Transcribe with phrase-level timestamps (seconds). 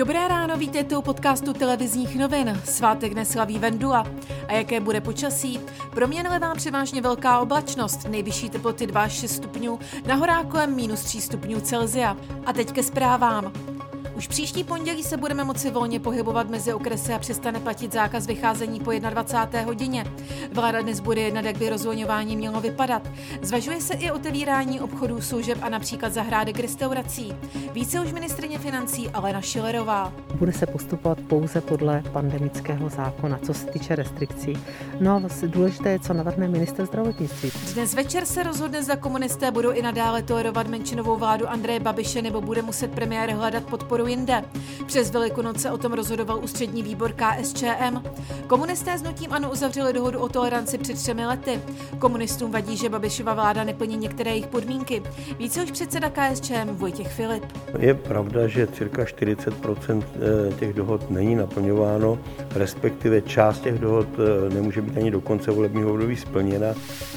[0.00, 2.60] Dobré ráno, vítejte u podcastu televizních novin.
[2.64, 4.06] Svátek neslaví Vendula.
[4.48, 5.60] A jaké bude počasí?
[5.90, 11.20] Proměnile vám převážně velká oblačnost, nejvyšší teploty 2 až 6 stupňů, na kolem minus 3
[11.20, 12.16] stupňů Celzia.
[12.46, 13.52] A teď ke zprávám.
[14.20, 18.80] Už příští pondělí se budeme moci volně pohybovat mezi okresy a přestane platit zákaz vycházení
[18.80, 19.62] po 21.
[19.62, 20.04] hodině.
[20.52, 23.08] Vláda dnes bude jednat, jak by rozvolňování mělo vypadat.
[23.42, 27.34] Zvažuje se i otevírání obchodů, služeb a například zahrádek restaurací.
[27.72, 30.12] Více už ministrině financí Alena Šilerová.
[30.34, 34.52] Bude se postupovat pouze podle pandemického zákona, co se týče restrikcí.
[35.00, 37.50] No a důležité je, co navrhne minister zdravotnictví.
[37.74, 42.40] Dnes večer se rozhodne, zda komunisté budou i nadále tolerovat menšinovou vládu Andreje Babiše nebo
[42.40, 44.44] bude muset premiér hledat podporu jinde.
[44.86, 48.02] Přes Velikonoce o tom rozhodoval ústřední výbor KSČM.
[48.46, 51.60] Komunisté s nutím ano uzavřeli dohodu o toleranci před třemi lety.
[51.98, 55.02] Komunistům vadí, že Babišova vláda neplní některé jejich podmínky.
[55.38, 57.44] Více už předseda KSČM Vojtěch Filip.
[57.78, 62.18] Je pravda, že cirka 40 eh, těch dohod není naplňováno,
[62.54, 66.66] respektive část těch dohod eh, nemůže být ani do konce volebního období splněna.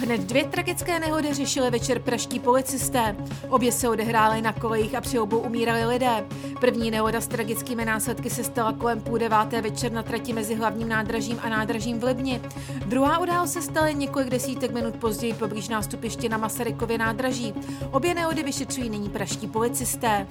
[0.00, 3.16] Hned dvě tragické nehody řešili večer praští policisté.
[3.48, 6.24] Obě se odehrály na kolejích a při obou umírali lidé.
[6.60, 10.88] První nehoda s tragickými následky se stala kolem půl deváté večer na trati mezi hlavním
[10.88, 12.40] nádražím a nádražím v Libni.
[12.86, 17.54] Druhá událost se stala několik desítek minut později poblíž nástupiště na Masarykově nádraží.
[17.90, 20.26] Obě nehody vyšetřují nyní praští policisté.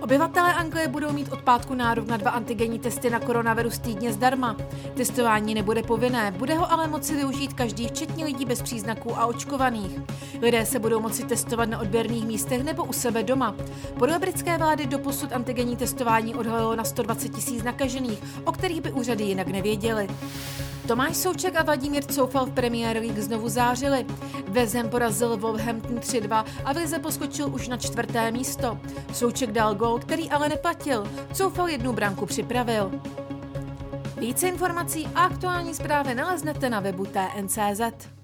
[0.00, 4.56] Obyvatelé Anglie budou mít od pátku nárok na dva antigenní testy na koronavirus týdně zdarma.
[4.94, 10.00] Testování nebude povinné, bude ho ale moci využít každý, včetně lidí bez příznaků a očkovaných.
[10.42, 13.54] Lidé se budou moci testovat na odběrných místech nebo u sebe doma.
[13.98, 19.24] Podle britské vlády doposud antigenní testování odhalilo na 120 tisíc nakažených, o kterých by úřady
[19.24, 20.08] jinak nevěděli.
[20.88, 24.06] Tomáš Souček a Vladimír Coufal v Premier League znovu zářili.
[24.48, 28.78] Vezem porazil Wolverhampton 3-2 a v Lize poskočil už na čtvrté místo.
[29.12, 31.10] Souček dal gol, který ale neplatil.
[31.32, 32.90] Coufal jednu branku připravil.
[34.18, 38.17] Více informací a aktuální zprávy naleznete na webu TNCZ.